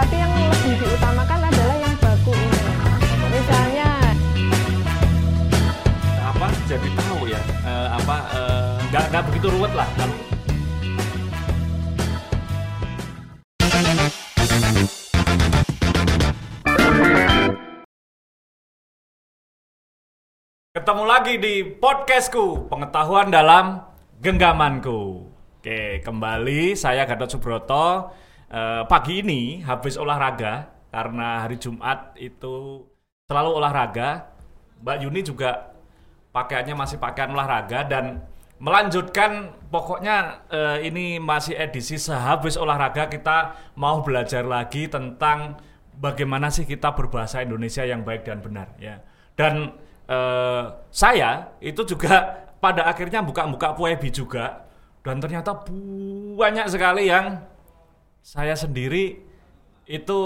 [0.00, 2.60] tapi yang lebih diutamakan adalah yang baku ini.
[3.28, 3.88] Misalnya
[6.24, 10.16] apa jadi tahu ya eh, apa eh, nggak nggak begitu ruwet lah kalau
[20.70, 23.84] Ketemu lagi di podcastku, pengetahuan dalam
[24.22, 25.28] genggamanku.
[25.60, 28.16] Oke, kembali saya Gatot Subroto.
[28.50, 32.82] Eh, pagi ini habis olahraga karena hari Jumat itu
[33.30, 34.26] selalu olahraga.
[34.82, 35.70] Mbak Yuni juga
[36.34, 38.26] pakaiannya masih pakaian olahraga dan
[38.58, 45.62] melanjutkan pokoknya eh, ini masih edisi sehabis olahraga kita mau belajar lagi tentang
[45.94, 48.98] bagaimana sih kita berbahasa Indonesia yang baik dan benar ya.
[49.38, 49.78] Dan
[50.10, 54.66] eh, saya itu juga pada akhirnya buka-buka Puebi juga
[55.06, 55.54] dan ternyata
[56.34, 57.46] banyak sekali yang
[58.20, 59.18] saya sendiri
[59.88, 60.18] itu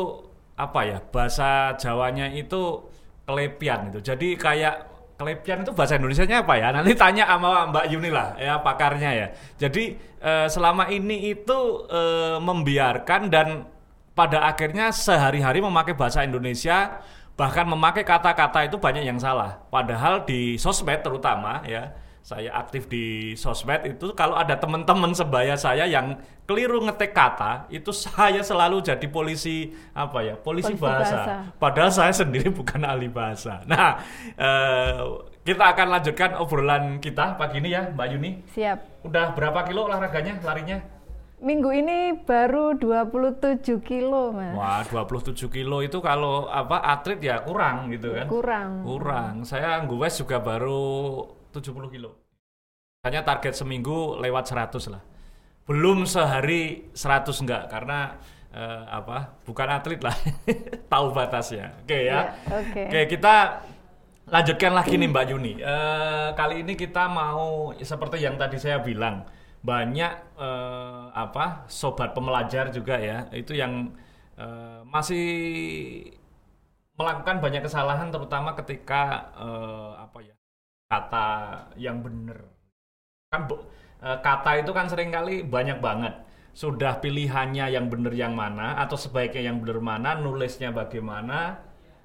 [0.54, 2.84] apa ya bahasa Jawanya itu
[3.26, 4.04] kelepian itu.
[4.04, 6.68] Jadi kayak kelepian itu bahasa Indonesianya apa ya?
[6.74, 9.26] Nanti tanya sama Mbak Yuni lah ya pakarnya ya.
[9.56, 13.66] Jadi eh, selama ini itu eh, membiarkan dan
[14.14, 17.02] pada akhirnya sehari-hari memakai bahasa Indonesia
[17.34, 19.58] bahkan memakai kata-kata itu banyak yang salah.
[19.70, 21.90] Padahal di sosmed terutama ya
[22.24, 26.16] saya aktif di sosmed itu kalau ada teman-teman sebaya saya yang
[26.48, 31.16] keliru ngetik kata itu saya selalu jadi polisi apa ya polisi, Polisi bahasa.
[31.20, 31.34] bahasa.
[31.60, 34.00] padahal saya sendiri bukan ahli bahasa nah
[34.40, 35.04] eh,
[35.44, 39.04] kita akan lanjutkan obrolan kita pagi ini ya Mbak Yuni siap.
[39.04, 40.80] udah berapa kilo olahraganya larinya
[41.44, 44.56] Minggu ini baru 27 kilo, Mas.
[44.56, 48.70] wah 27 kilo itu kalau apa atlet ya kurang gitu kan Kurang.
[48.80, 51.20] kurang saya nggues juga baru
[51.54, 52.18] 70 kilo.
[53.06, 55.02] Hanya target seminggu lewat 100 lah.
[55.64, 58.18] Belum sehari 100 enggak karena
[58.50, 60.16] eh, apa bukan atlet lah.
[60.92, 61.78] Tahu batasnya.
[61.84, 62.10] Oke ya.
[62.10, 62.20] Iya,
[62.58, 62.82] oke.
[62.90, 63.34] oke kita
[64.24, 65.52] lanjutkan lagi nih Mbak Yuni.
[65.60, 69.22] Eh, kali ini kita mau seperti yang tadi saya bilang
[69.64, 73.28] banyak eh, apa sobat pembelajar juga ya.
[73.36, 73.92] Itu yang
[74.40, 75.28] eh, masih
[76.94, 80.34] melakukan banyak kesalahan terutama ketika eh, apa ya
[80.88, 81.28] kata
[81.80, 82.44] yang benar
[83.32, 83.64] kan bu-
[83.98, 86.14] eh, kata itu kan sering kali banyak banget.
[86.54, 91.58] Sudah pilihannya yang benar yang mana atau sebaiknya yang benar mana nulisnya bagaimana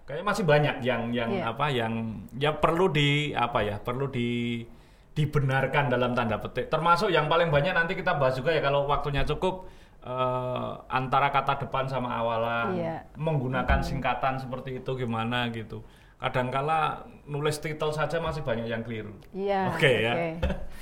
[0.10, 1.54] kayaknya masih banyak yang yang Iya.
[1.54, 1.94] apa yang
[2.34, 4.66] ya perlu di apa ya perlu di
[5.14, 6.72] dibenarkan dalam tanda petik.
[6.72, 9.70] Termasuk yang paling banyak nanti kita bahas juga ya kalau waktunya cukup
[10.00, 13.06] eh, antara kata depan sama awalan Iya.
[13.20, 15.84] menggunakan singkatan seperti itu gimana gitu
[16.20, 19.72] kadangkala nulis titel saja masih banyak yang keliru Iya.
[19.72, 20.14] Oke, ya.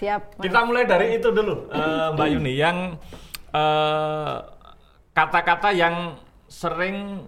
[0.02, 0.22] Siap.
[0.44, 2.78] Kita mulai dari itu dulu eh, Mbak Yuni yang
[3.54, 4.36] eh,
[5.14, 7.28] kata-kata yang sering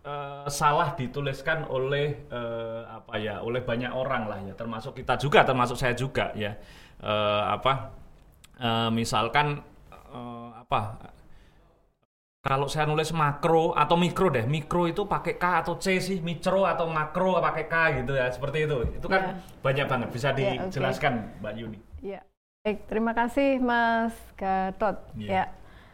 [0.00, 5.44] eh, salah dituliskan oleh eh, apa ya oleh banyak orang lah ya termasuk kita juga
[5.44, 6.56] termasuk saya juga ya
[7.00, 7.96] Eh, apa
[8.60, 9.56] eh, misalkan
[9.88, 11.00] eh, apa
[12.40, 16.64] kalau saya nulis makro atau mikro deh mikro itu pakai K atau C sih mikro
[16.64, 19.32] atau makro pakai K gitu ya seperti itu itu kan Ya.
[19.60, 21.12] banyak banget bisa Ya, dijelaskan
[21.44, 22.24] Mbak Yuni Ya.
[22.60, 24.96] Baik, terima kasih Mas Gatot.
[25.16, 25.28] Iya.
[25.28, 25.44] Ya.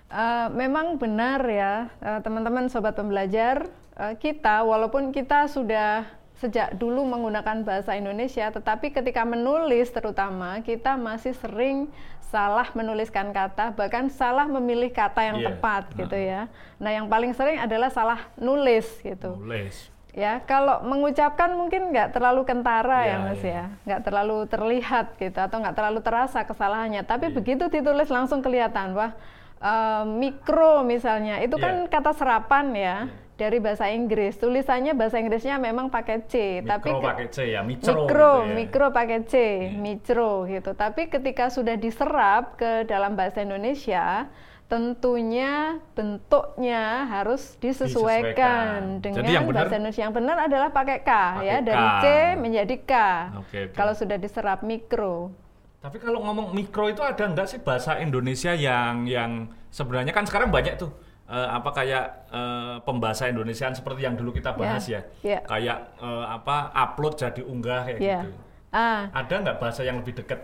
[0.07, 3.67] Eh, memang benar ya, eh, teman-teman sobat pembelajar,
[3.99, 6.07] eh, kita walaupun kita sudah
[6.37, 11.91] sejak dulu menggunakan bahasa Indonesia, tetapi ketika menulis terutama kita masih sering
[12.27, 15.47] salah menuliskan kata, bahkan salah memilih kata yang Iya.
[15.55, 16.51] tepat gitu ya.
[16.83, 19.39] Nah, yang paling sering adalah salah nulis gitu.
[19.39, 23.53] nulis Ya, kalau mengucapkan mungkin nggak terlalu kentara ya, Iya, Mas iya.
[23.53, 27.05] ya, nggak terlalu terlihat gitu atau nggak terlalu terasa kesalahannya.
[27.05, 27.35] Tapi Iya.
[27.37, 29.13] begitu ditulis langsung kelihatan, wah
[29.57, 31.93] eh, mikro misalnya itu kan Iya.
[31.93, 32.97] kata serapan ya
[33.37, 34.35] dari bahasa Inggris.
[34.35, 38.43] Tulisannya bahasa Inggrisnya memang pakai C, tapi mikro ke- pakai C ya mikro mikro, gitu
[38.43, 38.55] ya.
[38.55, 39.77] mikro pakai C, Iya.
[39.77, 40.71] mikro gitu.
[40.73, 44.27] Tapi ketika sudah diserap ke dalam bahasa Indonesia,
[44.67, 47.87] tentunya bentuknya harus Disesuaikan.
[48.27, 50.03] disesuaikan dengan Jadi yang benar- bahasa Indonesia.
[50.03, 51.95] Yang benar adalah pakai K Pakai ya, dari K.
[51.95, 52.07] C
[52.37, 52.93] menjadi K.
[53.37, 53.75] Oke, oke.
[53.75, 55.31] Kalau sudah diserap mikro.
[55.79, 60.51] Tapi kalau ngomong mikro itu ada nggak sih bahasa Indonesia yang yang sebenarnya kan sekarang
[60.51, 60.91] banyak tuh
[61.27, 65.41] eh, apa kayak eh, pembahasa Indonesiaan seperti yang dulu kita bahas Ya, ya, ya.
[65.45, 68.21] kayak eh, apa upload jadi unggah kayak Ya.
[68.23, 68.31] gitu.
[68.71, 70.43] Ah, Ada nggak bahasa yang lebih dekat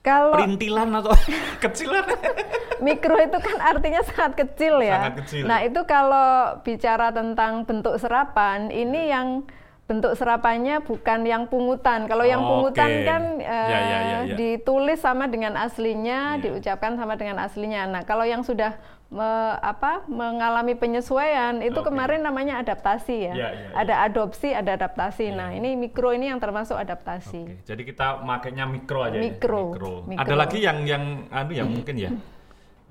[0.00, 1.12] kalau Perintilan atau
[1.62, 2.04] kecilan?
[2.86, 5.02] mikro itu kan artinya sangat kecil ya.
[5.02, 5.44] Sangat kecil.
[5.44, 6.28] Nah, itu kalau
[6.62, 9.42] bicara tentang bentuk serapan, ini yang
[9.84, 12.06] bentuk serapannya bukan yang pungutan.
[12.06, 12.48] Kalau yang Oke.
[12.48, 13.98] pungutan kan Ya, eh, ya, ya,
[14.30, 14.34] ya.
[14.36, 16.40] ditulis sama dengan aslinya, Ya.
[16.40, 17.88] diucapkan sama dengan aslinya.
[17.88, 18.76] Nah, kalau yang sudah
[19.08, 21.88] me- apa mengalami penyesuaian itu Oke.
[21.88, 23.34] kemarin namanya adaptasi ya.
[23.34, 25.32] Iya, iya, ada adopsi, ada adaptasi.
[25.32, 25.38] Iya.
[25.38, 27.42] Nah, ini mikro ini yang termasuk adaptasi.
[27.44, 30.08] Oke, jadi kita makainya mikro aja Mikro, ya.
[30.12, 30.22] mikro.
[30.22, 32.10] Ada lagi yang yang anu ya mungkin ya.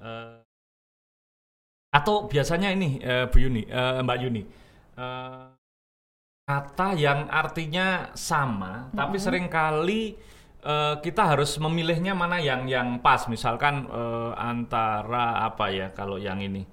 [0.02, 0.38] Eh,
[1.94, 4.42] atau biasanya ini eh, Bu Yuni, eh, Mbak Yuni.
[4.98, 5.46] eh,
[6.48, 10.16] kata yang artinya sama tapi sering kali
[10.68, 13.24] eh, kita harus memilihnya mana yang yang pas.
[13.32, 16.68] Misalkan eh, antara apa ya kalau yang ini?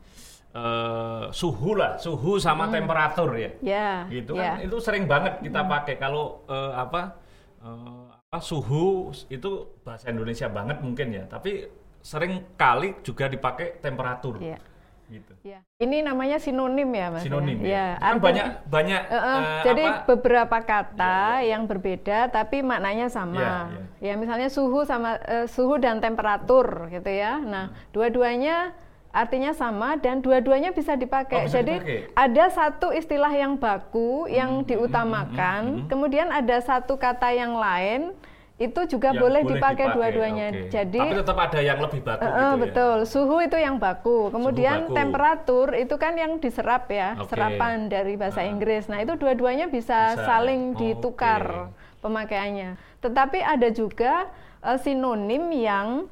[0.54, 3.50] Eh, suhu lah, suhu sama temperatur ya.
[3.58, 4.58] Ya, gitu ya.
[4.58, 4.66] kan.
[4.66, 5.94] Itu sering banget kita pakai.
[5.98, 7.18] Kalau eh, apa
[7.62, 9.50] eh, apa suhu itu
[9.86, 11.24] bahasa Indonesia banget mungkin ya.
[11.30, 11.66] Tapi
[12.04, 14.38] sering kali juga dipakai temperatur.
[14.38, 14.58] Iya.
[15.06, 15.60] Gitu Ya.
[15.76, 17.22] Ini namanya sinonim ya, Mas.
[17.22, 17.68] sinonim ya.
[17.68, 23.06] ya, kan artinya- banyak banyak eh, eh, jadi apa, beberapa kata yang berbeda tapi maknanya
[23.06, 23.68] sama.
[24.00, 27.36] Iya, Ya misalnya suhu sama eh, suhu dan temperatur gitu ya.
[27.38, 27.76] Nah, Hmm.
[27.90, 28.72] dua-duanya
[29.10, 31.36] artinya sama dan dua-duanya bisa dipakai.
[31.36, 32.00] Oh, bisa jadi dipakai.
[32.14, 38.10] ada satu istilah yang baku yang Hmm, diutamakan, kemudian ada satu kata yang lain
[38.54, 40.46] itu juga yang boleh, dipakai, dua-duanya.
[40.54, 40.70] oke.
[40.70, 44.30] Jadi tapi tetap ada yang lebih baku Eh, gitu ya betul, suhu itu yang baku.
[44.30, 44.94] Kemudian baku.
[44.94, 47.34] temperatur itu kan yang diserap ya, Oke.
[47.34, 48.48] serapan dari bahasa Ah.
[48.48, 48.86] Inggris.
[48.86, 50.22] Nah itu dua-duanya bisa, Bisa.
[50.22, 52.78] saling ditukar pemakaiannya.
[53.02, 54.30] Tetapi ada juga
[54.62, 56.06] eh, sinonim yang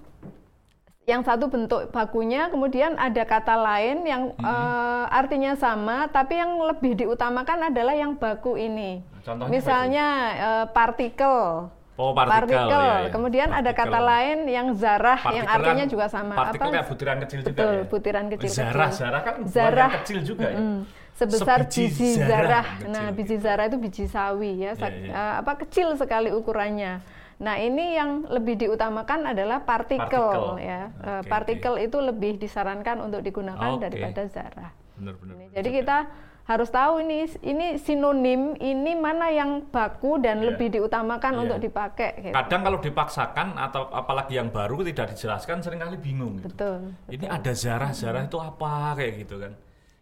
[1.03, 6.95] yang satu bentuk bakunya, kemudian ada kata lain yang eh, artinya sama, tapi yang lebih
[6.97, 8.99] diutamakan adalah yang baku ini.
[9.23, 11.71] Contohnya Misalnya eh, partikel.
[11.95, 13.09] Oh partikel, ya, ya.
[13.09, 13.85] Kemudian ada Partikel.
[13.87, 16.35] kata lain yang zarah yang Partikel artinya kan- juga sama.
[16.35, 18.65] partikel kayak butiran kecil juga Betul, ya butiran kecil-kecil.
[18.65, 19.79] zarah zarah kan Zarah.
[19.87, 20.81] yang kecil juga ya Mm,
[21.13, 22.65] sebesar Sebiji biji zarah zarah.
[22.65, 23.15] kecil Nah, gitu.
[23.15, 25.11] biji zarah itu biji sawi ya, Iya, iya.
[25.11, 26.93] eh, apa kecil sekali ukurannya.
[27.37, 30.63] Nah, ini yang lebih diutamakan adalah partikel, Partikel.
[30.63, 30.81] ya.
[30.97, 33.83] Eh, Oke, partikel itu lebih disarankan untuk digunakan Oke.
[33.83, 34.71] daripada zarah.
[34.95, 35.47] benar-benar Ini.
[35.53, 35.97] Jadi kita
[36.43, 40.53] harus tahu ini ini sinonim ini mana yang baku dan Iya.
[40.53, 41.41] lebih diutamakan Iya.
[41.47, 42.11] untuk dipakai.
[42.19, 42.35] gitu.
[42.35, 46.51] kadang kalau dipaksakan atau apalagi yang baru tidak dijelaskan sering kali bingung gitu.
[46.51, 46.99] Betul.
[47.09, 49.53] ini ada zarah-zarah itu apa kayak gitu kan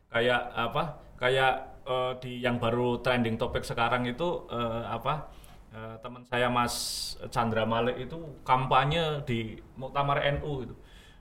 [0.08, 0.82] kayak apa
[1.20, 1.52] kayak
[1.84, 5.28] eh, di yang baru trending topik sekarang itu eh, apa
[5.70, 6.74] eh, teman saya Mas
[7.28, 10.74] Chandra Malik itu kampanye di Muktamar NU itu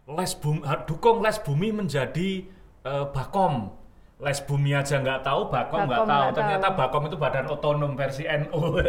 [0.10, 2.48] les bumi dukung les bumi menjadi
[2.88, 3.75] eh, bakom
[4.19, 6.80] les bumi aja nggak tahu bakom nggak tahu nggak ternyata tahu.
[6.80, 8.60] bakom itu badan otonom versi NU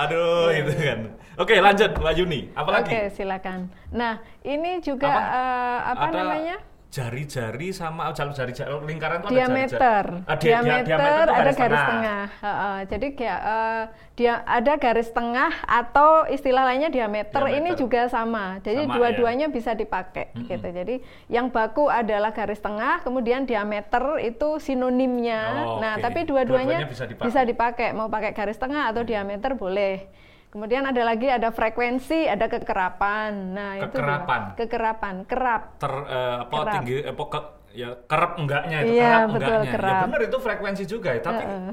[0.00, 0.98] aduh itu kan
[1.36, 3.68] oke lanjut Mbak Yuni apalagi Oke, silakan.
[3.90, 5.20] Nah, ini juga Apa?
[5.20, 6.56] eh, apa Ada namanya?
[6.90, 10.26] Jari-jari sama oh, jalur jari-jari oh, lingkaran itu ada diameter, jari-jari.
[10.26, 12.22] Ah, dia- dia- diameter, ada garis tengah.
[12.36, 13.82] Heeh, jadi kayak eh,
[14.18, 17.56] dia ada garis tengah atau istilah lainnya diameter, Diameter.
[17.56, 18.58] ini juga sama.
[18.60, 20.66] Jadi dua-duanya bisa dipakai gitu.
[20.66, 25.40] Jadi yang baku adalah garis tengah, kemudian diameter itu sinonimnya.
[25.64, 26.02] Oh, nah, oke.
[26.02, 27.26] tapi dua-duanya Dua-duanya bisa dipakai.
[27.30, 27.88] bisa dipakai.
[27.92, 30.10] Mau pakai garis tengah atau diameter boleh.
[30.50, 33.30] Kemudian ada lagi ada frekuensi, ada kekerapan.
[33.54, 34.26] Nah, itu juga.
[34.26, 34.42] Kekerapan.
[34.58, 35.62] kekerapan, kerap.
[35.78, 36.72] ter eh, apa Kerap.
[36.74, 37.40] tinggi eh, apa ke,
[37.72, 39.94] ya kerap enggaknya itu Iya, kerap betul, enggaknya kerap.
[39.94, 41.70] ya benar itu frekuensi juga ya tapi Heeh.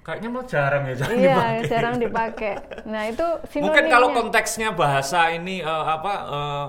[0.00, 2.52] kayaknya malah jarang ya jarang Iya, dipakai jarang dipakai.
[2.84, 3.62] Nah, itu sinonimnya.
[3.64, 6.66] mungkin kalau konteksnya bahasa ini eh, apa eh,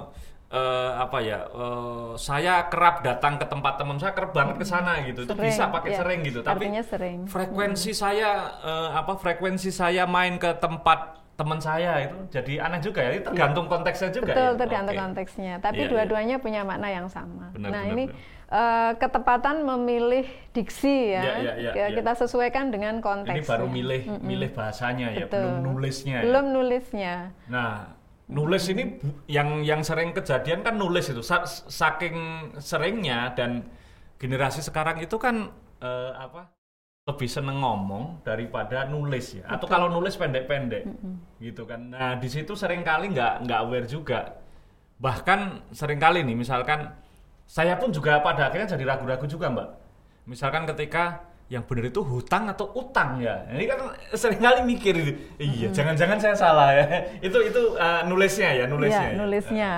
[0.51, 4.99] eh, apa ya eh, saya kerap datang ke tempat teman saya kerap banget ke sana
[5.03, 5.97] gitu itu Sering, bisa pakai ya.
[5.99, 7.19] sering gitu tapi sering.
[7.25, 8.29] frekuensi saya
[8.61, 10.99] eh, apa frekuensi saya main ke tempat
[11.41, 14.59] teman saya itu jadi aneh juga ya itu tergantung konteksnya juga Betul, ya?
[14.61, 15.01] tergantung Oke.
[15.01, 15.53] konteksnya.
[15.57, 15.89] Iya, Tapi iya.
[15.89, 17.49] dua-duanya punya makna yang sama.
[17.51, 18.21] Benar, nah, benar, ini benar.
[18.53, 21.21] eh, ketepatan memilih diksi Iya, ya.
[21.41, 21.95] iya, iya, Ya, iya.
[21.97, 23.41] Kita sesuaikan dengan konteksnya.
[23.41, 25.41] ini baru milih milih bahasanya ya Betul.
[25.41, 26.23] belum nulisnya ya.
[26.29, 27.13] Belum nulisnya.
[27.49, 27.71] Nah,
[28.29, 28.83] nulis ini
[29.25, 32.15] yang yang sering kejadian kan nulis itu Sa- saking
[32.61, 33.65] seringnya dan
[34.15, 35.49] generasi sekarang itu kan
[35.81, 36.45] eh, apa
[37.11, 39.45] lebih seneng ngomong daripada nulis ya.
[39.45, 40.87] Atau kalau nulis pendek-pendek
[41.37, 41.91] gitu kan.
[41.91, 44.39] Nah, di situ sering kali nggak nggak aware juga.
[44.97, 46.89] Bahkan sering kali nih misalkan
[47.43, 49.69] saya pun juga pada akhirnya jadi ragu-ragu juga, Mbak.
[50.31, 53.43] Misalkan ketika yang benar itu hutang atau utang ya.
[53.51, 53.79] Ini kan
[54.15, 55.11] sering kali mikir itu.
[55.35, 56.85] Iya, jangan-jangan saya salah ya.
[57.27, 59.03] itu itu eh, nulisnya ya, nulisnya.
[59.03, 59.19] Iya, ya.
[59.19, 59.71] nulisnya.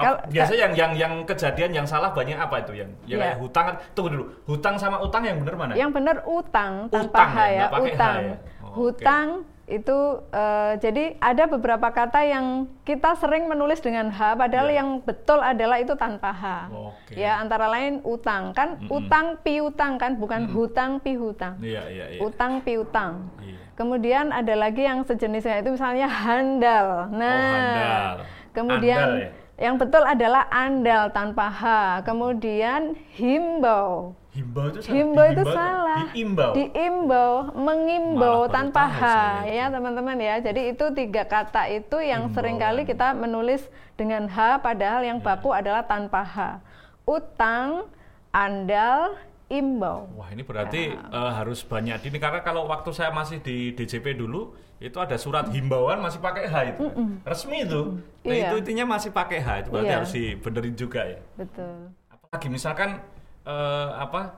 [0.00, 3.24] Kal- biasanya yang yang yang kejadian yang salah banyak apa itu yang yang Iya.
[3.26, 7.30] kayak hutang tunggu dulu hutang sama utang yang benar mana Yang benar utang tanpa Utang
[7.30, 8.16] H ya, ya, pakai H utang.
[8.16, 8.34] ya?
[8.58, 9.28] Oh, Hutang
[9.68, 9.98] itu
[10.30, 12.46] eh, jadi ada beberapa kata yang
[12.82, 14.80] kita sering menulis dengan H padahal Iya.
[14.80, 16.72] yang betul adalah itu tanpa H.
[16.72, 17.12] Oke.
[17.14, 21.60] Ya, antara lain utang kan utang piutang kan bukan hutang pihutang.
[21.60, 23.28] iya iya iya Utang piutang.
[23.38, 23.60] Iya.
[23.74, 27.06] Kemudian ada lagi yang sejenisnya itu misalnya handal.
[27.10, 28.14] Nah, handal.
[28.50, 29.30] kemudian Handal ya?
[29.58, 31.62] Yang betul adalah andal tanpa H.
[32.06, 34.14] Kemudian himbau.
[34.30, 34.94] Himbau itu salah.
[34.94, 36.02] Himbau itu salah.
[36.14, 36.50] Diimbau.
[36.54, 39.02] Diimbau, mengimbau Malah tanpa H
[39.50, 40.38] ya teman-teman ya.
[40.38, 42.36] Jadi itu tiga kata itu yang Himbauan.
[42.38, 43.66] sering kali kita menulis
[43.98, 45.26] dengan H padahal yang Iya.
[45.26, 46.62] baku adalah tanpa H.
[47.02, 47.90] Utang,
[48.30, 50.04] andal, imbau.
[50.14, 51.00] Wah ini berarti Ya.
[51.08, 55.48] eh, harus banyak ini karena kalau waktu saya masih di DJP dulu itu ada surat
[55.48, 56.84] himbauan masih pakai H itu
[57.24, 57.98] resmi itu.
[58.22, 58.52] Nah Iya.
[58.52, 59.98] itu intinya masih pakai H itu berarti Iya.
[59.98, 61.20] harus dibenerin juga ya.
[61.34, 61.90] Betul.
[62.06, 63.00] Apalagi misalkan
[63.42, 64.36] eh, apa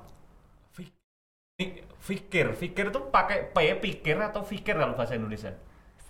[0.71, 0.95] fi-
[1.59, 5.50] fi- fikir fikir itu pakai P pikir atau fikir kalau bahasa Indonesia.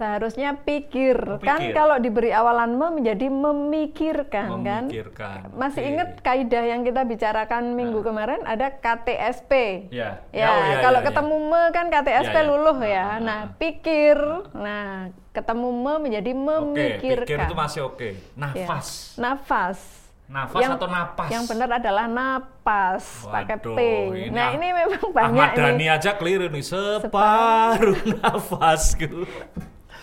[0.00, 1.12] Seharusnya pikir.
[1.20, 1.76] Oh, Kan pikir.
[1.76, 4.88] kalau diberi awalan me menjadi memikirkan kan.
[4.88, 5.52] Memikirkan.
[5.52, 5.90] Masih Oke.
[5.92, 9.52] ingat kaidah yang kita bicarakan minggu kemarin ada KTSP.
[9.92, 10.24] Ya.
[10.32, 11.08] Ya, oh, ya, kalau ya, ya.
[11.12, 12.48] ketemu me kan KTSP Ya, ya.
[12.48, 13.04] luluh ya.
[13.04, 13.52] ah, Nah, ah.
[13.54, 14.16] pikir.
[14.56, 14.88] Nah,
[15.30, 17.28] ketemu me menjadi Oke, memikirkan.
[17.28, 18.08] pikir itu masih oke.
[18.08, 18.16] Ya.
[18.40, 18.88] Nafas.
[19.14, 19.78] Nafas.
[20.26, 21.28] Nafas Yang- atau napas?
[21.28, 23.66] Yang benar adalah napas pakai P.
[23.68, 25.88] Waduh, ini Nah, ah- ini memang banyak Ahmad Dhani nih.
[25.90, 29.28] aja keliru nih separuh nafasku.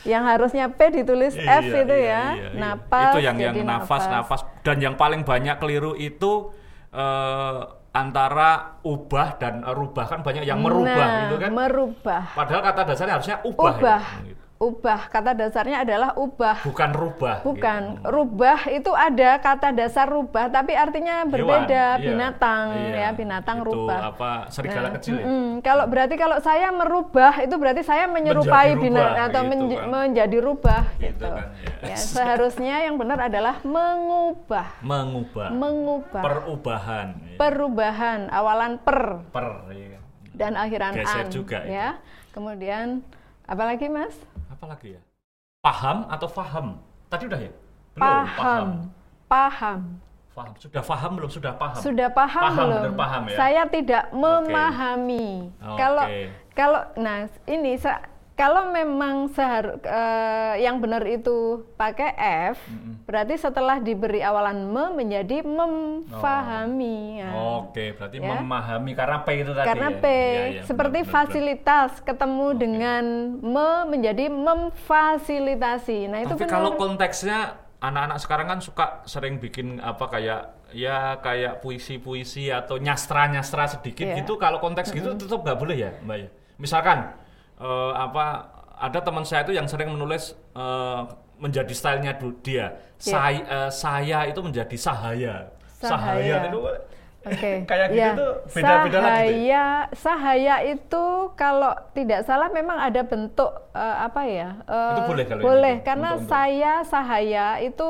[0.07, 2.21] Yang harusnya P ditulis F Iya, itu iya, ya.
[2.31, 2.49] iya, iya.
[2.55, 6.55] Napas Itu yang yang nafas, nafas dan yang paling banyak keliru itu
[6.95, 7.59] eh,
[7.91, 11.51] antara ubah dan rubah kan banyak yang merubah nah, gitu kan.
[11.51, 12.23] Merubah.
[12.31, 13.75] Padahal kata dasarnya harusnya ubah.
[13.75, 13.81] ya.
[13.83, 14.03] Ubah.
[14.23, 14.46] Gitu.
[14.57, 15.05] Ubah.
[15.07, 16.65] Kata dasarnya adalah ubah.
[16.65, 17.45] Bukan rubah.
[17.45, 18.09] Bukan, gitu.
[18.09, 21.69] rubah itu ada kata dasar rubah, tapi artinya berbeda.
[21.93, 22.07] Hewan, iya.
[22.09, 22.97] binatang Iya.
[22.97, 23.99] ya, binatang Itu rubah.
[24.11, 25.25] apa serigala Nah, kecil ya?
[25.61, 29.87] Kalau berarti kalau saya merubah itu berarti saya menyerupai binatang atau gitu menj- kan.
[29.87, 31.27] menjadi rubah Gitu gitu.
[31.27, 31.47] kan,
[31.79, 31.87] ya.
[31.87, 35.47] Ya, seharusnya yang benar adalah mengubah, Mengubah.
[35.51, 36.21] mengubah.
[36.23, 37.07] Perubahan.
[37.13, 37.37] ya.
[37.37, 39.47] Perubahan awalan per Per.
[39.69, 40.01] iya.
[40.33, 41.71] dan akhiran Geser an juga itu.
[41.71, 41.89] ya.
[42.31, 43.05] Kemudian
[43.43, 44.17] apalagi Mas?
[44.57, 45.01] Apa lagi ya?
[45.61, 46.81] Paham atau faham?
[47.13, 47.53] Tadi udah ya?
[47.93, 48.01] Belum.
[48.01, 48.67] Paham.
[49.29, 49.79] Paham.
[50.33, 50.51] Faham.
[50.57, 51.29] Sudah paham belum?
[51.29, 51.77] Sudah paham.
[51.77, 52.81] Sudah paham, Paham, belum?
[52.81, 53.37] benar paham ya?
[53.37, 55.53] Saya tidak memahami.
[55.61, 55.77] Oke.
[55.77, 56.05] Kalau
[56.57, 58.01] kalau nah ini sa-
[58.37, 62.13] kalau memang sehar eh, yang benar itu pakai
[62.53, 62.61] F,
[63.03, 66.97] berarti setelah diberi awalan me menjadi memfahami.
[67.17, 67.33] Ya.
[67.33, 68.29] Oke, berarti Ya.
[68.29, 69.97] memahami karena P itu tadi Karena ya?
[69.97, 73.03] P Iya, iya, seperti benar, benar, fasilitas ketemu dengan
[73.41, 75.99] me menjadi memfasilitasi.
[76.07, 76.53] Nah, itu Tapi benar.
[76.53, 77.39] kalau konteksnya
[77.77, 80.41] anak-anak sekarang kan suka sering bikin apa kayak
[80.73, 84.21] ya kayak puisi-puisi atau nyastra-nyastra sedikit Iya.
[84.21, 84.37] gitu.
[84.37, 86.29] Kalau konteks gitu tetap nggak boleh ya, Mbak ya.
[86.57, 87.17] Misalkan
[87.57, 88.25] eh, apa
[88.77, 91.01] ada teman saya itu yang sering menulis eh,
[91.37, 92.41] menjadi stylenya dia.
[92.41, 92.67] Iya.
[92.97, 95.35] Saya eh, saya itu menjadi sahaya.
[95.77, 96.49] Sahaya.
[96.49, 96.59] itu
[97.27, 97.51] Oke.
[97.69, 98.09] kayak gitu ya.
[98.15, 99.11] tuh beda-beda lagi tuh ya?
[99.11, 104.49] Sahaya, sahaya itu kalau tidak salah memang ada bentuk eh, apa ya?
[104.65, 107.89] eh, Itu boleh kalau Boleh ini, karena untuk- saya sahaya itu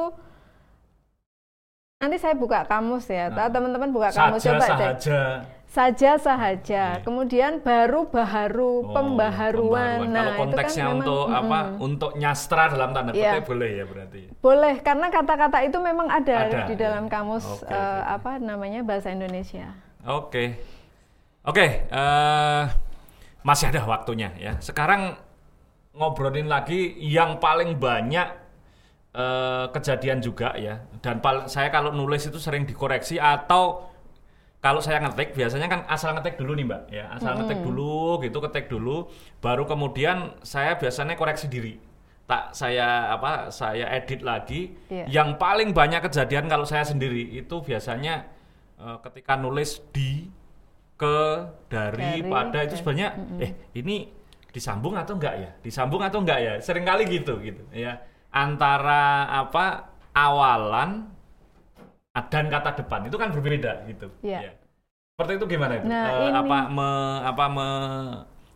[1.97, 3.29] nanti saya buka kamus ya.
[3.33, 3.49] Nah.
[3.49, 4.67] Teman-teman buka kamus saja coba
[4.99, 5.56] cek.
[5.67, 6.97] Saja sahaja.
[6.97, 7.03] Oke.
[7.05, 9.99] Kemudian baru baharu, Oh, pembaharuan.
[9.99, 10.09] pembaharuan.
[10.09, 11.59] Nah, Kalau itu kan konteksnya memang, untuk apa?
[11.59, 11.85] mm-mm.
[11.85, 13.31] Untuk nyastra dalam tanda Iya.
[13.35, 14.21] kutip boleh ya berarti.
[14.39, 17.11] Boleh karena kata-kata itu memang ada, Ada, di dalam ya.
[17.11, 17.99] kamus Oke, eh, oke.
[18.09, 19.67] apa namanya bahasa Indonesia.
[20.07, 20.55] Oke,
[21.43, 21.65] oke.
[21.83, 22.63] eh,
[23.43, 24.55] masih ada waktunya ya.
[24.59, 25.19] Sekarang
[25.91, 28.27] ngobrolin lagi yang paling banyak
[29.13, 30.79] eh, kejadian juga ya.
[31.01, 31.19] Dan
[31.49, 33.89] saya kalau nulis itu sering dikoreksi atau
[34.67, 36.81] kalau saya ngetik biasanya kan asal ngetik dulu nih mbak.
[36.91, 39.07] Ya asal ngetik dulu gitu ketik dulu
[39.39, 41.79] baru kemudian saya biasanya koreksi diri.
[42.27, 44.75] Tak saya apa saya edit lagi.
[44.91, 45.07] Iya.
[45.07, 48.27] yang paling banyak kejadian kalau saya sendiri itu biasanya
[48.75, 50.27] eh, ketika nulis di
[50.99, 51.17] ke
[51.71, 53.09] dari, Dari, pada itu sebenarnya
[53.39, 54.11] eh ini
[54.51, 55.49] disambung atau enggak ya?
[55.63, 56.53] Disambung atau enggak ya?
[56.59, 58.03] Seringkali gitu gitu ya.
[58.35, 61.16] Antara apa awalan
[62.23, 64.39] dan kata depan itu kan berbeda gitu Iya.
[64.41, 64.51] ya.
[65.13, 66.89] seperti itu gimana itu Nah, Eh, ini- apa me,
[67.23, 67.69] apa me,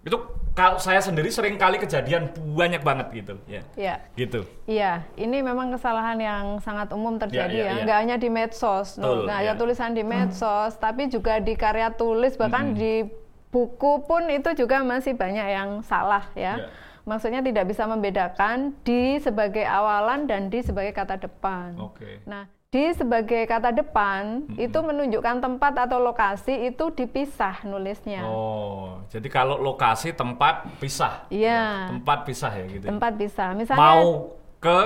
[0.02, 0.18] itu
[0.52, 3.96] kalau saya sendiri sering kali kejadian banyak banget gitu ya Ya.
[4.14, 7.84] gitu Iya, ini memang kesalahan yang sangat umum terjadi Iya, iya, ya, iya.
[7.84, 9.60] nggak hanya di medsos, Betul, nggak hanya iya.
[9.60, 13.06] tulisan di medsos, tapi juga di karya tulis bahkan di
[13.50, 16.56] buku pun itu juga masih banyak yang salah ya.
[16.58, 16.68] Iya.
[17.02, 21.74] Maksudnya tidak bisa membedakan di sebagai awalan dan di sebagai kata depan.
[21.76, 28.24] oke Nah, di sebagai kata depan itu menunjukkan tempat atau lokasi itu dipisah nulisnya.
[28.24, 31.92] oh jadi kalau lokasi tempat pisah Iya.
[31.92, 33.52] tempat pisah ya gitu Tempat pisah.
[33.52, 34.82] Misalnya mau ke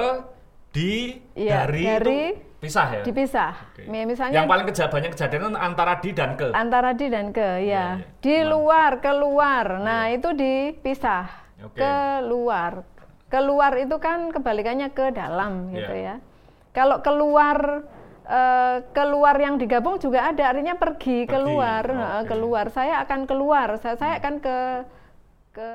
[0.74, 3.54] di Iya, dari, dari, itu pisah ya dipisah.
[3.70, 3.86] Oke.
[3.86, 7.62] Mi- Misalnya yang paling keja- banyak kejadian antara di dan ke antara di dan ke
[7.62, 8.18] Iya, ya iya.
[8.18, 8.46] di Nah.
[8.50, 11.30] luar keluar nah itu dipisah
[11.62, 11.77] Oke.
[11.77, 12.82] keluar
[13.30, 16.18] keluar itu kan kebalikannya ke dalam gitu Iya.
[16.18, 16.34] ya
[16.75, 17.88] Kalau keluar
[18.27, 21.96] eh, keluar yang digabung juga ada, artinya pergi, Pergi, keluar, oke.
[21.96, 22.65] Heeh, keluar.
[22.70, 24.58] Saya akan keluar, saya, saya akan ke
[25.55, 25.70] ke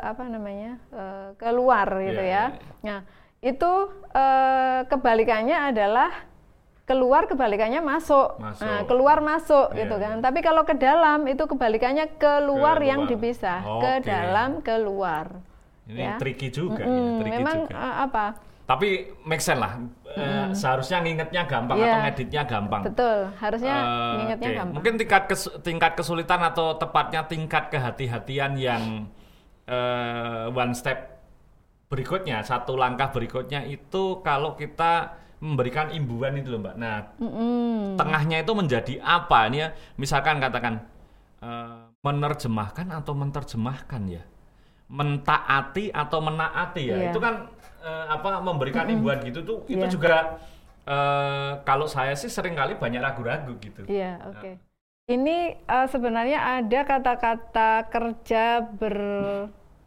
[0.00, 2.44] apa namanya eh, keluar gitu Iya, ya.
[2.48, 2.84] iya, iya.
[2.88, 2.98] Nah
[3.44, 3.72] itu
[4.16, 6.10] eh, kebalikannya adalah
[6.86, 8.62] keluar kebalikannya masuk, Masuk.
[8.62, 10.22] Nah, keluar masuk Iya, gitu kan.
[10.22, 13.10] Tapi kalau ke dalam itu kebalikannya keluar, yang Keluar.
[13.10, 13.82] dipisah, Oke.
[13.82, 15.26] ke dalam keluar.
[15.86, 16.14] Ini Ya.
[16.16, 17.74] tricky juga ya, Mm-mm, tricky memang juga.
[18.06, 18.26] apa?
[18.66, 19.78] Tapi make sense lah.
[20.16, 21.86] Eh, seharusnya ngingetnya gampang Iya.
[21.86, 22.82] atau ngeditnya gampang.
[22.82, 24.56] Betul, harusnya Eh, ingatnya oke.
[24.58, 24.74] gampang.
[24.82, 28.82] Mungkin tingkat kes- tingkat kesulitan atau tepatnya tingkat kehati-hatian yang
[29.66, 31.18] eh, one step
[31.86, 36.74] berikutnya, satu langkah berikutnya itu kalau kita memberikan imbuan itu loh mbak.
[36.78, 37.94] Nah, Mm-mm.
[37.94, 39.68] tengahnya itu menjadi apa ini ya?
[39.94, 40.86] Misalkan katakan
[41.42, 44.22] eh, menerjemahkan atau menterjemahkan ya,
[44.86, 46.96] mentaati atau menaati ya.
[46.96, 47.10] Iya.
[47.10, 47.50] Itu kan
[47.82, 49.90] eh, apa memberikan imbuan gitu tuh itu Iya.
[49.90, 50.16] juga
[50.86, 53.82] eh, kalau saya sih sering kali banyak ragu-ragu gitu.
[53.86, 54.58] Iya, oke.
[55.06, 58.96] Ini eh, sebenarnya ada kata-kata kerja ber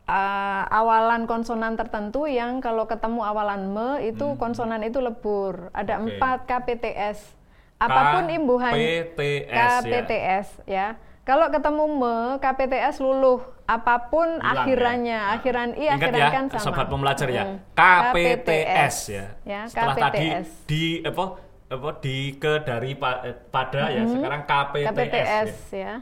[0.04, 5.72] eh, awalan konsonan tertentu yang kalau ketemu awalan me itu konsonan itu lebur.
[5.72, 6.12] Ada Hmm.
[6.12, 7.40] Empat KPTS.
[7.80, 9.64] Apa pun imbuhan KPTS ya.
[9.80, 10.88] KPTS ya.
[11.30, 13.38] Kalau ketemu me, KPTS luluh.
[13.70, 15.34] Apa pun Hilang akhirannya, ya.
[15.38, 16.64] akhiran i, Ingat akhiran ya, kan sama.
[16.66, 17.44] sobat pembelajar ya.
[17.46, 17.58] Mm.
[17.78, 19.26] KPTS ya.
[19.46, 20.48] Ya, Setelah tadi KPTS.
[20.66, 21.24] di apa
[21.70, 24.90] apa di ke dari eh, pada ya, sekarang KPTS.
[24.90, 25.78] KPTS ya.
[25.78, 25.94] ya.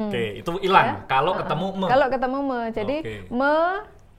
[0.00, 0.96] Oke, itu hilang Ya.
[1.04, 1.40] kalau Uh-uh.
[1.44, 1.86] ketemu me.
[1.92, 3.14] Kalau ketemu me, jadi Oke.
[3.28, 3.54] me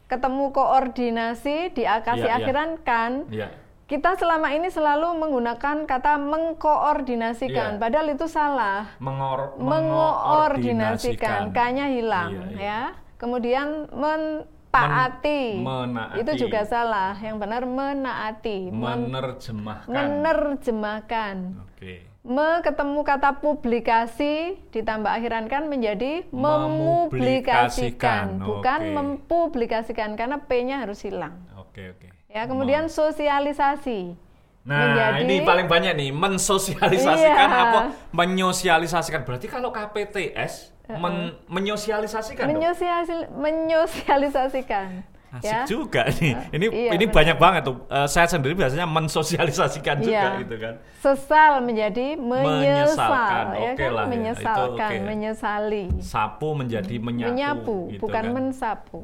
[0.06, 2.38] ketemu koordinasi diakasi Iya, iya.
[2.38, 3.12] akhiran kan.
[3.34, 3.48] Iya.
[3.84, 7.80] Kita selama ini selalu menggunakan kata mengkoordinasikan, Iya.
[7.80, 8.96] padahal itu salah.
[8.98, 12.64] Mengor Mengoordinasikan, K-nya hilang Iya, iya.
[12.64, 12.82] ya.
[13.20, 15.60] Kemudian mentaati.
[15.60, 16.16] Men- menaati.
[16.16, 17.20] Itu juga salah.
[17.20, 18.72] Yang benar menaati.
[18.72, 19.92] Men- Menerjemahkan.
[19.92, 21.36] menerjemahkan.
[21.68, 22.08] Oke.
[22.24, 28.96] Me ketemu kata publikasi ditambah akhiran kan menjadi Mempublikasikan, mempublikasikan, bukan oke.
[28.96, 31.36] mempublikasikan karena P-nya harus hilang.
[31.60, 32.08] Oke, oke.
[32.34, 34.18] Ya, kemudian sosialisasi.
[34.64, 37.62] Nah, menjadi- ini paling banyak nih mensosialisasikan Iya.
[37.68, 37.80] apa?
[38.10, 39.22] Menyosialisasikan.
[39.22, 42.48] Berarti kalau KPTS men- menyosialisasikan?
[42.48, 45.04] Menyosialis- menyosialisasikan.
[45.34, 45.66] Asik ya.
[45.66, 46.38] juga nih.
[46.54, 47.16] Ini iya, ini benar.
[47.18, 47.76] banyak banget tuh.
[47.90, 50.42] Eh, saya sendiri biasanya mensosialisasikan juga Iya.
[50.46, 50.74] gitu kan.
[51.02, 53.90] Sesal menjadi menyesal, Menyesalkan, ya oke kan?
[53.90, 55.08] lah ya, itu menyesalkan, oke.
[55.10, 55.84] menyesali.
[56.06, 57.30] Sapu menjadi menyapu.
[57.34, 58.30] Menyapu, gitu bukan kan.
[58.30, 59.00] mensapu.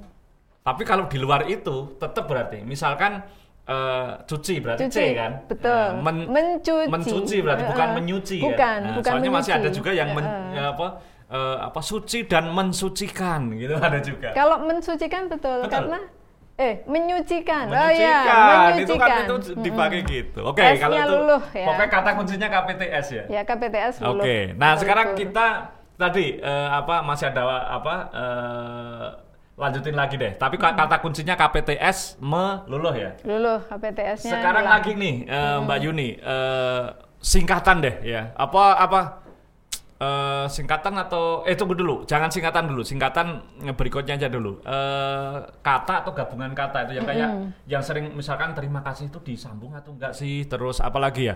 [0.70, 2.62] Tapi kalau di luar itu tetap berarti.
[2.62, 3.26] Misalkan
[3.66, 5.32] eh, cuci berarti Cuci, C kan.
[5.46, 5.86] betul.
[5.98, 6.90] Nah, men- Mencuci.
[6.90, 7.98] mencuci berarti bukan Heeh.
[7.98, 8.80] menyuci Bukan, kan.
[8.82, 9.66] Nah, bukan soalnya masih menyuci.
[9.66, 10.88] ada juga yang men- ya apa
[11.30, 14.34] eh, apa suci dan mensucikan gitu ada juga.
[14.34, 15.70] Kalau mensucikan betul, Betul.
[15.70, 16.00] karena
[16.58, 17.66] eh menyucikan.
[17.66, 18.20] Oh menyucikan, ya,
[18.76, 19.22] itu kan menyucikan.
[19.22, 20.40] itu dipakai gitu.
[20.44, 21.66] Oke, S-nya kalau itu luluh, ya.
[21.70, 23.24] pokoknya kata kuncinya KPTS ya.
[23.30, 24.58] Ya KPTS Oke, luluh.
[24.58, 25.48] nah sekarang kita
[25.94, 29.08] tadi eh, apa masih ada apa eh,
[29.60, 30.34] lanjutin lagi deh.
[30.34, 33.12] Tapi ka- kata kuncinya KPTS meluluh ya.
[33.22, 34.32] luluh KPTS-nya.
[34.34, 36.84] Sekarang lagi nih eh, Mbak Yuni eh,
[37.20, 38.32] singkatan deh ya.
[38.34, 39.00] Apa apa
[40.00, 43.44] eh, singkatan atau eh tunggu dulu, jangan singkatan dulu, singkatan
[43.76, 44.64] berikutnya aja dulu.
[44.64, 47.30] Eh, kata atau gabungan kata itu yang kayak
[47.68, 50.48] yang sering misalkan terima kasih itu disambung atau enggak sih?
[50.48, 51.36] Terus apa lagi ya?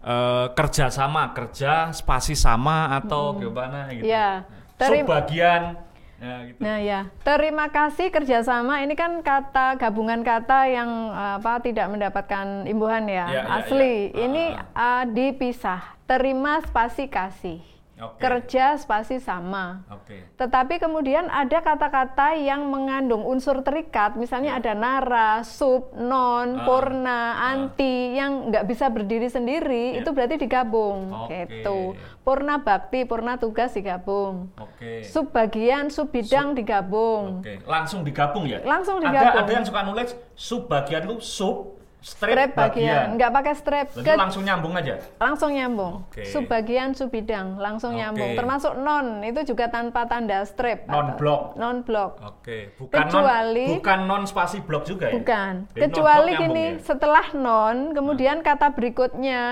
[0.00, 4.08] Eh, kerja sama, kerja spasi sama atau gimana gitu.
[4.08, 4.42] Ya,
[4.74, 5.76] terim- Subbagian
[6.20, 6.58] ya, gitu.
[6.60, 13.04] Nah ya, terima kasih kerjasama ini kan kata gabungan kata yang apa tidak mendapatkan imbuhan
[13.04, 13.96] ya, Ya, ya, asli.
[14.08, 14.20] ya.
[14.22, 15.02] Ini Ah.
[15.02, 17.64] eh, dipisah, terima spasi kasih,
[18.00, 18.16] Oke.
[18.18, 19.84] kerja spasi sama.
[19.88, 20.24] Oke.
[20.34, 26.64] Tetapi kemudian ada kata-kata yang mengandung unsur terikat, misalnya ada nara, sub, non, Ah.
[26.64, 30.00] purna, anti, yang nggak bisa berdiri sendiri, Ya.
[30.00, 31.44] itu berarti digabung, Oke.
[31.44, 31.92] gitu.
[32.20, 34.48] Purna bakti, purna tugas digabung.
[34.56, 35.04] Oke.
[35.04, 37.40] Sub bagian, sub bidang digabung.
[37.40, 38.60] Oke, langsung digabung ya?
[38.62, 39.40] Langsung Ada- digabung.
[39.40, 44.16] Ada, yang suka nulis sub bagian lu sub strip, Strap bagian, nggak pakai strap, ke-
[44.16, 44.96] langsung nyambung aja.
[45.16, 46.08] langsung nyambung.
[46.08, 46.24] Oke.
[46.24, 48.00] Sub bagian, sub bidang, langsung Oke.
[48.00, 48.32] nyambung.
[48.32, 50.84] Termasuk non, itu juga tanpa tanda strap.
[50.86, 51.42] Non atau- blok.
[51.54, 52.12] Non blok.
[52.22, 55.14] Oke, bukan Kecuali- non bukan non spasi blok juga ya?
[55.14, 55.52] Bukan.
[55.68, 56.80] Jadi Kecuali gini, ya?
[56.82, 59.42] setelah non, kemudian kata berikutnya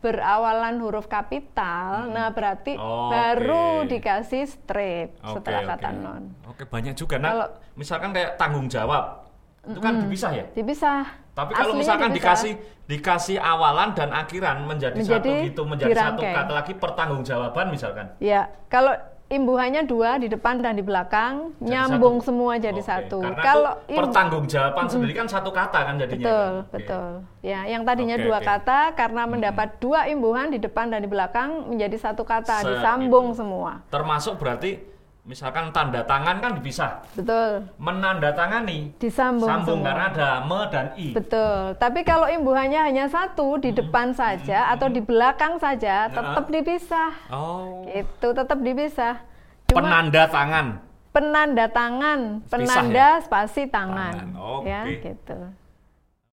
[0.00, 2.08] berawalan huruf kapital.
[2.08, 3.10] Nah, berarti Oke.
[3.10, 5.70] baru dikasih strip Oke, setelah oke.
[5.70, 6.22] kata non.
[6.46, 7.16] Oke, banyak juga.
[7.16, 9.28] Nah, Kalau- misalkan kayak tanggung jawab.
[9.60, 10.44] Itu kan dipisah ya?
[10.50, 11.27] Dipisah.
[11.38, 12.52] Tapi kalau Aslinya misalkan dikasih
[12.90, 16.34] dikasih awalan dan akhiran menjadi, Menjadi satu gitu, menjadi satu dirangkai.
[16.34, 18.06] kata lagi pertanggungjawaban misalkan.
[18.18, 18.90] Ya, kalau
[19.28, 22.26] imbuhannya dua di depan dan di belakang, Jadi nyambung satu.
[22.26, 23.18] semua jadi Oke, satu.
[23.22, 26.24] Karena Kalau pertanggungjawaban sendiri kan satu kata kan jadinya.
[26.26, 26.72] betul, kan?
[26.74, 27.08] Betul.
[27.44, 28.48] Ya, yang tadinya Oke, dua oke.
[28.48, 33.30] kata karena mendapat dua imbuhan di depan dan di belakang menjadi satu kata, Se- disambung
[33.30, 33.38] itu.
[33.38, 33.84] semua.
[33.86, 34.80] Termasuk berarti
[35.28, 37.04] misalkan tanda tangan kan dipisah.
[37.12, 37.68] Betul.
[37.76, 39.86] Menandatangani Disambung sambung semua.
[39.86, 41.12] karena ada me dan i.
[41.12, 41.76] Betul.
[41.76, 47.12] Tapi kalau imbuhannya hanya satu di depan saja atau di belakang saja, tetap dipisah.
[47.28, 47.84] Oh.
[47.86, 49.20] Itu tetap dipisah.
[49.68, 50.66] Cuma Penanda tangan.
[51.08, 54.96] penanda tangan, penanda spasi tangan, Tangan, ya oke.
[55.02, 55.38] gitu.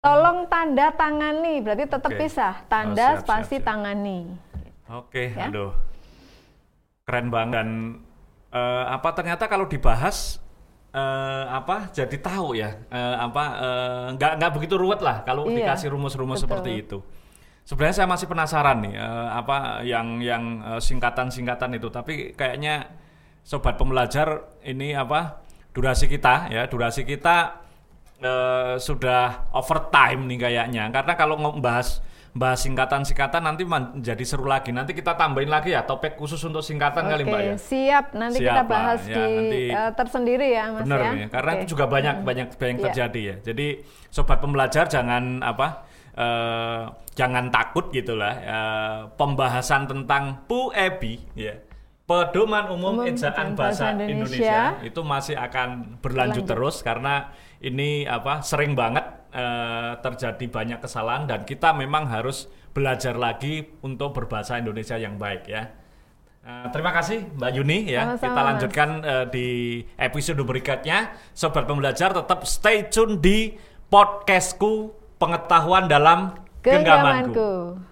[0.00, 2.16] Tolong tanda tangani, berarti tetap Oke.
[2.16, 2.54] pisah.
[2.56, 3.68] Oh, Tanda siap, spasi siap, siap.
[3.68, 4.18] tangani.
[4.88, 5.46] Oke, Ya.
[5.46, 5.76] aduh.
[7.04, 7.68] Keren banget dan
[8.50, 10.38] eh, apa ternyata kalau dibahas
[10.90, 12.76] eh, apa jadi tahu ya.
[12.90, 16.98] Eh, apa eh, nggak nggak begitu ruwet lah kalau Iya, dikasih rumus-rumus seperti itu.
[17.64, 20.44] Sebenarnya saya masih penasaran nih eh, apa yang yang
[20.82, 21.88] singkatan-singkatan itu.
[21.88, 22.90] Tapi kayaknya
[23.46, 27.62] sobat pembelajar ini apa durasi kita ya durasi kita
[28.18, 30.90] eh, sudah overtime nih kayaknya.
[30.90, 36.14] Karena kalau membahas bahas singkatan-singkatan nanti menjadi seru lagi nanti kita tambahin lagi ya topik
[36.14, 38.04] khusus untuk singkatan kali mbak ya Oke, siap.
[38.14, 41.10] Nanti Siap kita lah, bahas ya, di nanti- eh, tersendiri ya, Mas Benar ya.
[41.12, 41.58] ya, karena Oke.
[41.58, 42.84] itu juga banyak banyak banyak Iya.
[42.86, 43.36] terjadi ya.
[43.42, 43.66] Jadi
[44.08, 45.66] sobat pembelajar jangan apa
[46.12, 51.54] eh, jangan takut gitulah eh, pembahasan tentang PUEBI ya.
[52.04, 54.10] Pedoman Umum, Umum Ejaan Bahasa Bahasa Indonesia.
[54.34, 54.62] Indonesia.
[54.82, 56.46] itu masih akan berlanjut Berlanjut.
[56.46, 57.30] terus karena
[57.60, 59.04] ini apa sering banget
[59.36, 65.44] eh, terjadi banyak kesalahan dan kita memang harus belajar lagi untuk berbahasa Indonesia yang baik
[65.44, 65.68] ya.
[66.40, 68.16] Eh, terima kasih Mbak Yuni ya.
[68.16, 69.48] Sama-sama, kita lanjutkan eh, di
[70.00, 71.12] episode berikutnya.
[71.36, 73.52] Sobat pembelajar tetap stay tune di
[73.92, 76.32] podcastku pengetahuan dalam
[76.64, 77.36] genggamanku.
[77.36, 77.89] Genggamanku.